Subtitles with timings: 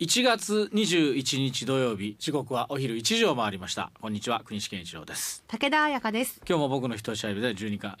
[0.00, 3.92] 1月21日土曜日時刻はお昼1時を回りました。
[4.00, 5.44] こんにちは国士健一郎です。
[5.46, 6.40] 武田彩香です。
[6.48, 7.98] 今日も僕の一試合で12巻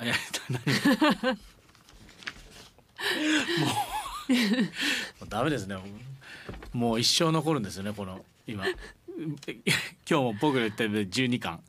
[5.20, 5.76] もうダメですね。
[6.72, 8.64] もう一生残るんですよねこの今。
[8.66, 8.76] 今
[10.06, 11.60] 日も僕の言ったように12巻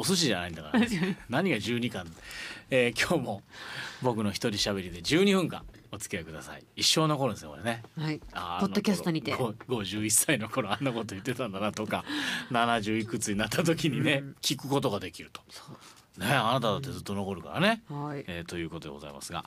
[0.00, 2.06] お寿司じゃないんだから、ね、 何が12巻、
[2.70, 3.42] えー、今日も
[4.02, 6.64] 僕の一人喋りで12分間お付き合いください。
[6.76, 7.82] 一生残るんですよこれね。
[7.98, 8.20] はい。
[8.32, 9.34] あポッドキャストにて。
[9.34, 12.04] 51歳の頃あんなこと言ってたんだなとか
[12.50, 15.42] 70いくつになった時にね、聞くことができると。
[16.18, 17.82] ねあなただってずっと残るからね。
[17.88, 19.44] はいえーということでございますが、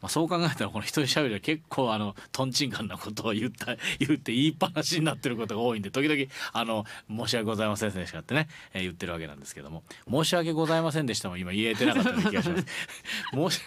[0.00, 12.66] まあ、そう考えたらこの一人喋りは結構あのとんちんかんなことを言った 言って言いっぱなしになってることが多いんで時々あの申し訳ございませんでしたってね、えー言ってるわけなんですけども申し訳ございませんでしたも今言えてなかったような気がします
[13.34, 13.60] 申し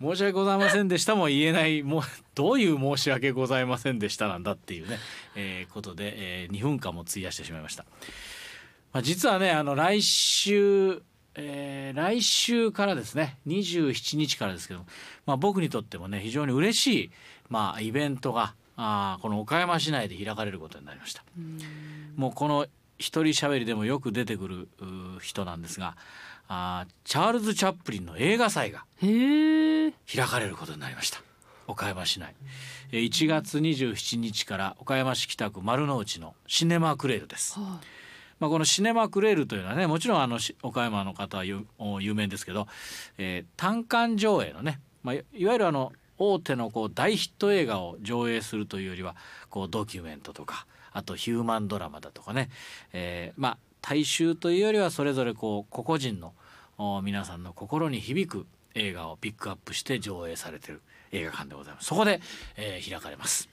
[0.00, 2.02] 申し訳ございませんでしたも言えないもう
[2.34, 4.98] どういう申し訳ございませんでしたなんだっていうね、
[5.34, 7.84] えーことで、えー、2分間も費やしてしまいました。
[8.92, 11.02] まあ、実はねあの来週、
[11.34, 14.84] えー来週からですね27日からですけど、
[15.26, 17.10] まあ、僕にとってもね非常に嬉しい、
[17.48, 21.22] まあ、イベントがあーこの岡山市内で開かれることになりました。
[22.16, 22.66] もうこの
[22.98, 25.96] 一人喋りでもよく出てくるうー人なんですが
[26.48, 31.22] あーチャールズ・チャップリンの映画祭が開かれることになりました。
[31.66, 32.34] 岡山市内。
[32.90, 37.58] えー1月27日から岡山市北区丸の内のシネマクレールです。
[37.58, 37.80] は
[38.42, 41.64] まあ、このシネマクレールというのはねもちろんあのし岡山の方は有
[42.12, 42.66] 名ですけど、
[43.16, 49.14] えー単館上映のね、まあ、いいわゆるあの大手のこう大ヒット映画を上映するというよりは
[49.48, 52.50] こうドキュメントとかあとヒューマンドラマだとかね、
[52.92, 56.32] えーまあ大衆というよりはそれぞれこう個々人の
[56.78, 60.82] お皆さんの心に響く映画をピックアップして上映されている
[61.12, 61.86] 映画館でございます。
[61.86, 62.20] そこで、
[62.56, 63.48] えー開かれます、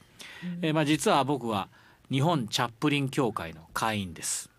[0.63, 1.69] えーまあ、実は僕は
[2.09, 4.49] 日本チャップリン協会の会員です。
[4.49, 4.58] え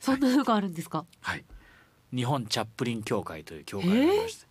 [0.00, 1.44] そんなのがあるんですか、はい、
[2.14, 4.46] 日本チャップリン協会という協会がありまして、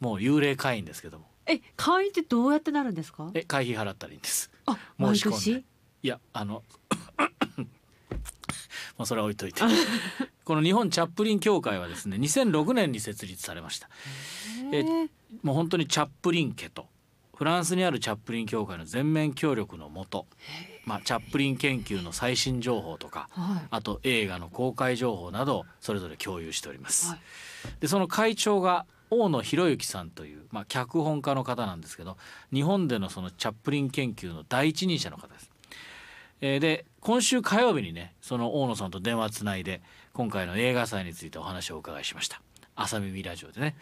[0.00, 1.26] もう幽霊会員ですけども。
[1.46, 3.30] え会員ってどうやってなるんですか？
[3.34, 4.50] え会費払ったらいいんです。
[4.66, 5.36] あ申毎し込んで。
[5.36, 5.64] 年？
[6.02, 6.62] いやあの
[8.96, 9.62] もうそれは置いといて。
[10.44, 13.88] この日本チャップリン協会はですね2006年に設立されました。
[14.72, 14.82] え
[15.42, 16.86] もう本当にチャップリン家と
[17.34, 20.26] フランスにあるチャップリン協会の全面協力のもと、
[20.84, 27.10] まあ、チャップリン研究の最新情報とかはいあと映画の公開情報などをそれぞれ共有しております。
[27.10, 27.20] はい
[27.80, 32.16] でその会長が大野博之さんという、まあ、脚本家の方なんですけど
[32.52, 35.50] 日本でのそのチャップリン研究の第一人者の方です。
[36.40, 39.82] えーで今週火曜日にねその大野さんと電話つないで
[40.14, 42.40] 今回の映画祭についてお話をお伺いしました
[42.76, 43.76] 朝耳ラジオでね。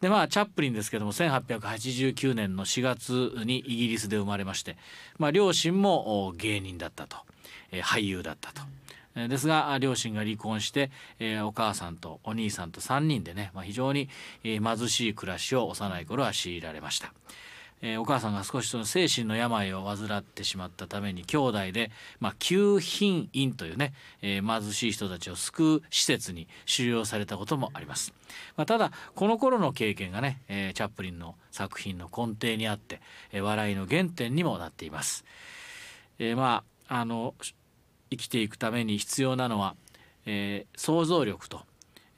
[0.00, 4.76] でまあチャップリンですけども1889年の4月にイギリスで生まれまして、
[5.18, 7.16] まあ、両親も芸人だったと、
[7.72, 8.62] 俳優だったと。
[9.28, 14.08] ですが両親が離婚して、えーお母さんとお兄さんと3人でね、まあ、非常に、
[14.44, 17.12] 貧しい暮らしを幼い頃は強いられました。
[17.82, 21.90] えーお母さんが少しその精神の病を患ってしまったために兄弟で、
[22.20, 28.12] まあ、救貧院というね、えー貧しい人たちを救う施設に収容されたこともあります。
[28.56, 33.00] まあ、ただこの頃の経験がね、えーチャップリンの作品の根底にあって、
[33.32, 35.24] え笑いの原点にもなっています。
[36.18, 37.34] えまああの
[38.10, 39.74] 生きていくために必要なのは、
[40.26, 41.62] え想像力と、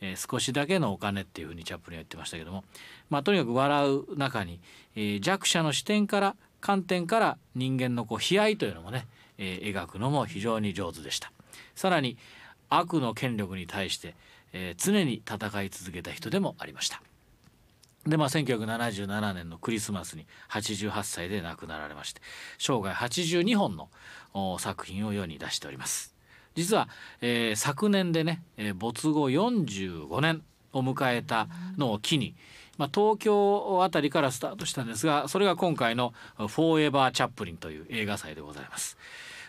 [0.01, 2.65] えー少しだけのお金っていうふうにチャップリンは言ってましたけども、
[3.09, 4.61] まあ、とにかく笑う中に、
[4.97, 9.07] えー弱者の視点から観点から人間のこう悲哀というのもね、
[9.39, 11.33] えー描くのも非常に上手でした。
[11.75, 12.17] さらに
[12.69, 14.15] 悪の権力に対して、
[14.53, 17.03] えー常に戦い続けた人でもありました。
[18.07, 22.23] でまあ1977年のクリスマスに88歳で亡くなられまして
[22.59, 26.15] 生涯82本の作品を世に出しております
[26.61, 26.89] 実は、
[27.21, 32.35] えー昨年でね、えー没後45年を迎えたのを機に、
[32.79, 38.97] まあ、東京あたりからスタートしたんですがそれが今回の「フォーエバー・チャップリン」という映画祭でございます。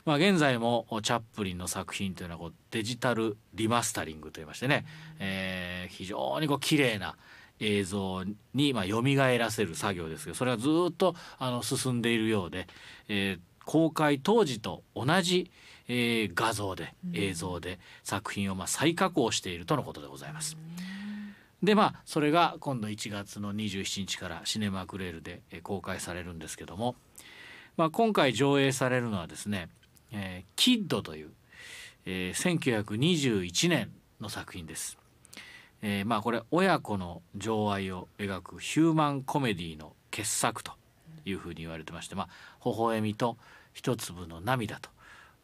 [0.03, 4.85] まあ、現在もチャップリンの作品というのはこうデジタルリマスタリングといいましてね、
[5.19, 7.15] えー非常にこう綺麗な
[7.59, 8.23] 映像
[8.55, 9.03] にまあ蘇
[9.37, 12.67] らせる作業ですけどそれがずっとあの進んでいるようで、
[13.07, 15.51] えー公開当時と同じ、
[15.93, 20.55] えー画像で映像で作品をまあ再加工しているとのことでございます。
[21.61, 26.95] でまあそれが今度1月の27日からシネマクレールでえー公開されるんですけども、
[27.75, 29.67] まあ、今回上映されるのはですね
[30.11, 31.31] 「えーキッド」という、
[32.05, 33.91] えー1921年
[34.21, 34.97] の作品です。
[35.81, 40.71] えーまあこれ親子の情愛を描くヒューマンコメディの傑作と
[41.25, 42.29] いうふうに言われてまして、まあ、
[42.63, 43.37] 微笑みと
[43.73, 44.89] 一粒の涙と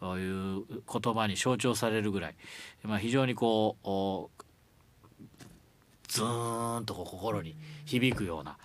[0.02, 2.36] いう言葉に象徴されるぐらい、
[2.84, 4.44] まあ、非常にこう
[6.08, 7.56] ズーンとこう心に
[7.86, 8.58] 響くような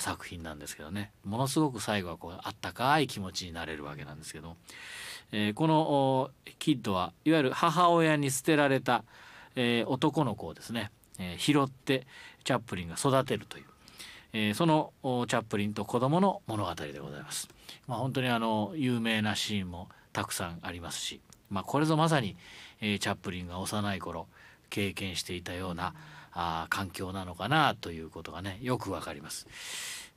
[0.00, 1.12] 作品なんですけどね。
[1.24, 4.56] ものすごく最後はこうあったかい気持ちになれるわけなんですけど、
[5.32, 9.04] えーこのキッドはいわゆる母親に捨てられた、
[9.54, 12.06] えー男の子をですね、えー拾って
[12.44, 13.64] チャップリンが育てるという、
[14.32, 17.48] えそのチャップリンと子供の物語でございます。
[17.86, 21.20] まあ、本当にあの有名なシーンもたくさんありますし、
[21.50, 22.36] まあ、これぞまさに、
[22.80, 24.28] えーチャップリンが幼い頃
[24.70, 25.92] 経験していたような
[26.32, 29.46] あ環境なのかなということがねよくわかります。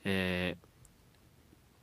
[0.06, 0.70] えー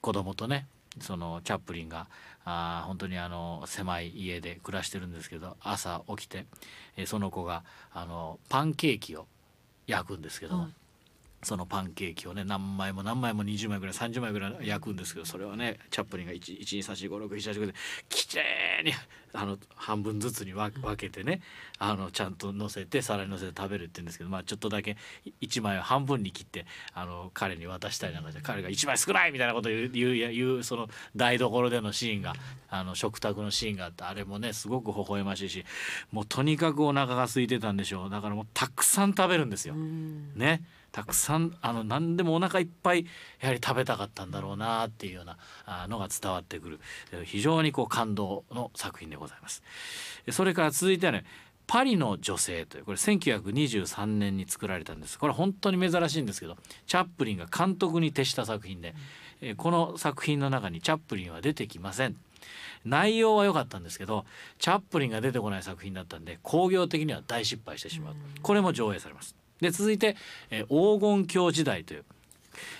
[0.01, 0.67] 子供とね
[1.01, 2.07] そのチャップリンが
[2.45, 6.47] あ本当にあの狭い家で暮らしてるんですけど朝起きて、
[6.97, 9.27] えーその子があのパンケーキを
[9.87, 10.73] 焼くんですけども、はい
[11.47, 17.75] そのパンケーキをね何枚も何枚も20枚ぐらい30枚ぐらい焼くんですけどそれをねチャップリンが123456789で
[18.09, 18.43] きれ
[18.83, 18.93] いに
[19.33, 21.43] あの半分ずつに分分けてね
[21.79, 24.97] あのちゃんと乗せて皿に乗せて食べるって言うんですけど、まあ、ちょっとだけ
[25.41, 32.33] 1枚を半分に切ってあの彼に渡したりなんかして彼が1枚少ないみたいなことを言う言う言うその台所でのシーンが
[32.69, 35.65] あの食卓のシーンがあってあれもねすごく微笑ましいし
[36.11, 38.11] もうとにかくお腹が空いてたんでしょう。
[38.11, 39.75] だからもうたくさん食べるんですよ。
[39.75, 40.33] うん。
[40.35, 40.63] ね
[40.97, 43.05] たくさんあの何でもお腹いっぱい
[43.43, 46.81] やはり食べたかったんだろうなっていうようなあのが伝わってくる
[47.13, 49.63] えー非常にこう感動の作品でございます。
[50.27, 51.27] えそれから続いてはね
[51.67, 55.19] パリの女性というこれ1923年に作られたんです。
[55.19, 56.57] これ本当に珍しいんですけど
[56.87, 58.95] チャップリンが監督に徹した作品で、
[59.43, 62.17] えーこの作品の中にチャップリンは出てきません。
[62.87, 64.25] 内容は良かったんですけど
[64.59, 68.15] チャップリンが出てこない作品だったんで興行的には大失敗してしまう。
[68.41, 70.17] これも上映されますで続いて、
[70.51, 72.05] えー黄金鏡時代という、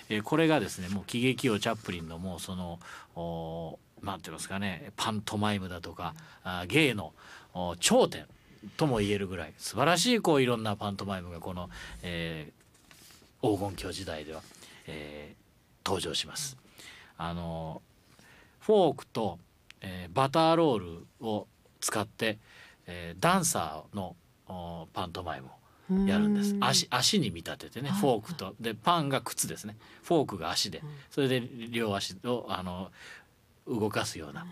[0.09, 2.79] えーこれがですねもう喜劇王チャップリンのもうその
[3.15, 6.13] おなんて言いますかねパントマイムだとか
[6.43, 7.13] あ芸の
[7.79, 8.25] 頂点
[8.77, 11.69] とも言えるぐらい素晴らしいこういろんなパントマイムがこの、
[12.03, 12.57] えー
[13.39, 14.41] 黄金狂時代では、
[14.87, 15.37] えー
[15.87, 16.57] 登場します。
[17.17, 17.81] あの
[18.59, 19.39] フォークと、
[19.79, 21.47] えーバターロールを
[21.79, 22.39] 使って、
[22.87, 24.15] えーダンサーの
[24.49, 25.49] おパントマイムを
[26.05, 26.53] やるんです。
[26.53, 26.63] うん。
[26.63, 27.99] 足足に見立ててねはい。
[27.99, 28.55] フォークと。
[28.59, 29.77] でパンが靴ですね。
[30.03, 30.79] フォークが足で。
[30.79, 30.89] うん。
[31.09, 32.91] それで両足をあの
[33.67, 34.45] 動かすような、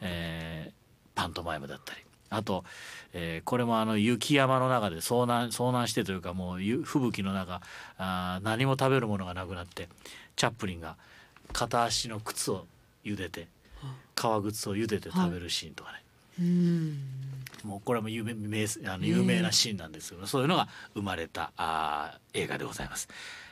[0.00, 0.72] えー
[1.14, 2.00] パントマイムだったり。
[2.30, 2.64] あと、
[3.12, 7.60] えーこれもあの雪山の中で遭難遭難してというかもうゆ吹雪の中
[7.98, 9.88] あー何も食べるものがなくなって
[10.36, 10.96] チャップリンが
[11.52, 12.64] 片足の靴を
[13.04, 13.48] 茹でて
[14.14, 16.01] 革靴を茹でて食べるシーンとかね、うん
[17.64, 23.08] もうこれも有名名あの有名なシーンなんですけど、そういうのが生まれたあー映画でございます。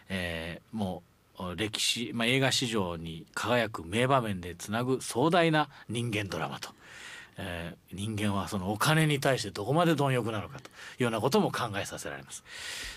[0.08, 1.10] えーもう
[1.42, 6.68] お歴史、まあ、映画史上に輝く名場面でつなぐ壮大な人間ドラマと、
[7.42, 10.70] えー人間はそのお金に対してどこまで貪欲なのかとい
[11.00, 12.44] うようなことも考えさせられます。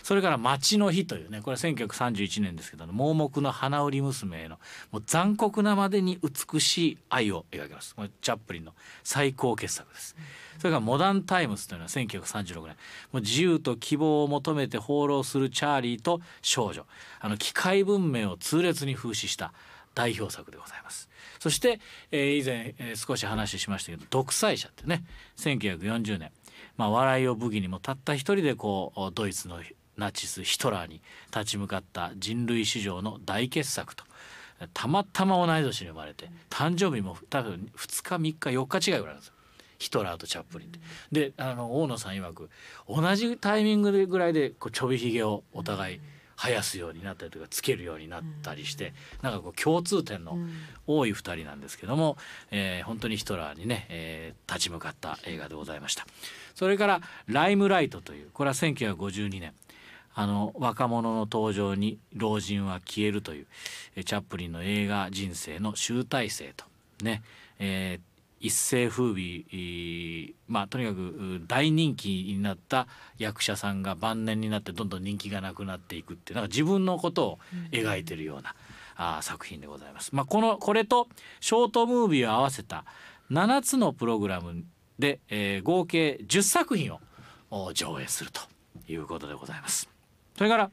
[0.04, 4.60] それから「街の日」というねこれは1931年ですけど盲目の花売り娘への
[4.92, 8.74] もう残酷なまでに美しい愛を描きますこれチャップリンの
[9.04, 10.16] 最高傑作です。
[10.60, 12.76] それから「モダン・タイムス」というのは1936年
[13.12, 16.86] もう自由と希望を求めて放浪するチャーリーと少女
[17.20, 19.54] あの機械文明を痛烈に風刺した
[19.96, 21.10] 代表作でございます。
[21.44, 25.04] そして、えー以前、えー少し話しましたけど「独裁者」ってね
[25.36, 26.32] 1940年、
[26.78, 29.62] まあ、笑いを武器にもたった一人でこうドイツの
[29.98, 31.02] ナチスヒトラーに
[31.36, 34.06] 立ち向かった人類史上の大傑作と。
[34.74, 39.34] たまたま同い年に生まれて誕生日も多分2日3日4日違いぐらいなんですよ。
[39.80, 40.80] ヒトラーとチャップリンって。
[41.12, 42.50] であの大野さん曰く
[42.88, 46.00] 同じタイミングぐらいでこうちょびひげをお互い
[46.48, 50.38] 生やすようになったりとかつけるようになったりしてなんかこう共通点の
[50.88, 52.18] 多い2人なんですけども、
[52.52, 56.06] えー本当にヒトラーにね、えー立ち向かった映画でございました。
[56.54, 59.54] それから「ライムライト」というこれは1952年
[60.14, 63.48] あの若者の登場に老人は消えるという
[63.96, 66.66] えーチャップリンの映画人生の集大成と
[67.04, 67.24] ね、
[67.60, 68.13] えー
[68.44, 77.40] 一世風靡えーまあとにかくう大人気になった役者さんが晩年になってどんどん人気がなくなっていくっていうなんか自分のことを
[77.72, 78.54] 描いてるような、
[78.98, 80.14] あー作品でございます。
[80.14, 81.08] まあ、このこれと
[81.40, 82.84] ショートムービーを合わせた
[83.32, 84.66] 7つのプログラム
[85.00, 87.00] で、えー合計10作品を
[87.50, 88.42] お上映すると
[88.92, 89.90] いうことでございます。
[90.38, 90.70] それから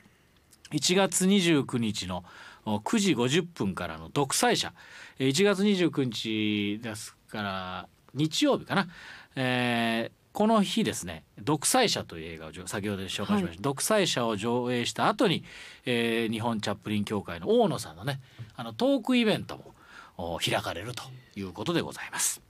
[0.72, 2.24] 1月29日の
[2.64, 4.72] お9時50分からの独裁者
[5.20, 8.88] えー1月29日ですから日曜日かな、
[9.36, 15.44] えーこの日ですね「独裁者」という映画を上先ほど紹介しました、独裁者を上映した後に、
[15.86, 18.20] えー日本チャップリン協会の大野さんのね
[18.54, 19.74] あのトークイベントも
[20.16, 21.02] お開かれると
[21.34, 22.42] いうことでございます。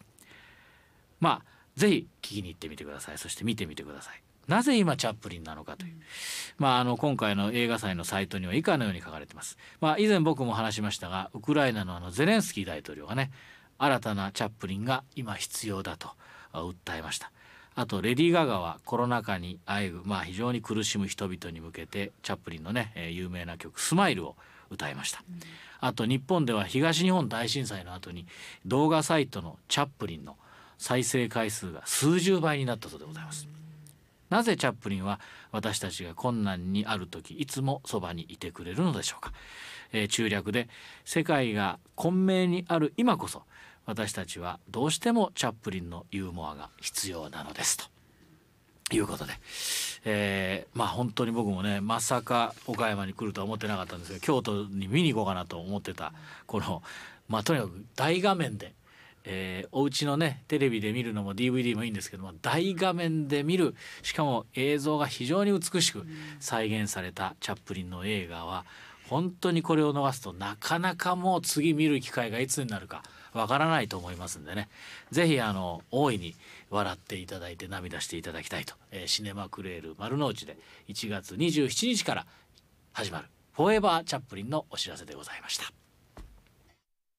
[1.20, 1.44] まあ
[1.74, 4.22] ぜひ聞きに行ってみてくださいそして見てみてください。
[4.48, 5.94] なぜ今チャップリンなのかという、
[6.58, 9.56] まあ、あの今回の映画祭のサイトには以下のように書かれてます。
[9.80, 13.30] まあ、以前僕も話しましたがウクライナのあのゼレンスキー大統領がね
[13.82, 16.10] 新たなチャップリンが今必要だと
[16.52, 17.32] あ訴えました。
[17.74, 24.36] あとレディー・ガガはコロナ禍にあえぐ、まあ、非常に苦しむ人々に向けてチャップリンのね、えー有名な曲「スマイルを
[24.68, 25.24] 歌いました。
[25.80, 28.26] あと日本では東日本大震災の後に
[28.66, 30.36] 動画サイトのチャップリンの
[30.76, 33.48] 再生回数が数十倍になったそうでございます。
[34.28, 35.18] なぜチャップリンは
[35.50, 39.32] 私たちが困難にある時いつもそばにいてくれるのでしょうか、
[39.92, 40.68] えー中略で
[41.04, 43.42] 世界が混迷にある今こそ
[43.90, 47.84] 私たちはどうしてもチャップリンのユーモアが必要なのですと。
[48.92, 49.32] いうことで、
[50.04, 56.12] えーまあ本当に僕もねまさか岡山に来るとは思ってなかったんですが京都に見に行こうかなと思ってた
[56.46, 56.82] この
[57.28, 58.74] まあとにかく大画面で、
[59.24, 66.04] えーお家のねテレビで見るのも DVD もいいんですけども大画面で見るしかも映像が非常に美しく
[66.40, 68.64] 再現されたチャップリンの映画は
[69.08, 74.68] 本当にこれを逃すとなかなかもう次見る機会がいつになるかわからないと思いますんでね
[75.10, 76.34] ぜひあの大いに
[76.70, 80.56] 笑っていただいて涙していただきたいと、えーシネマクレール丸の内で
[80.88, 82.26] 1月27日から
[82.92, 85.79] 始まる「フォーエバーチャップリン」のお知らせでございました。